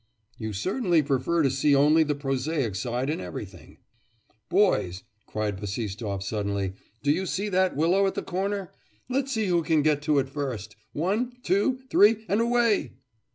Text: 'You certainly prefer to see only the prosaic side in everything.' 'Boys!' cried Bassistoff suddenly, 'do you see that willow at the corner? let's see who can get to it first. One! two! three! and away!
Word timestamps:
'You 0.39 0.51
certainly 0.51 1.03
prefer 1.03 1.43
to 1.43 1.51
see 1.51 1.75
only 1.75 2.01
the 2.01 2.15
prosaic 2.15 2.73
side 2.73 3.07
in 3.07 3.21
everything.' 3.21 3.77
'Boys!' 4.49 5.03
cried 5.27 5.61
Bassistoff 5.61 6.23
suddenly, 6.23 6.73
'do 7.03 7.11
you 7.11 7.27
see 7.27 7.49
that 7.49 7.75
willow 7.75 8.07
at 8.07 8.15
the 8.15 8.23
corner? 8.23 8.71
let's 9.09 9.31
see 9.31 9.45
who 9.45 9.61
can 9.61 9.83
get 9.83 10.01
to 10.01 10.17
it 10.17 10.27
first. 10.27 10.75
One! 10.93 11.33
two! 11.43 11.81
three! 11.91 12.25
and 12.27 12.41
away! 12.41 12.93